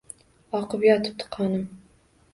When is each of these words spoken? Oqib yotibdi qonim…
Oqib 0.59 0.87
yotibdi 0.87 1.29
qonim… 1.37 1.69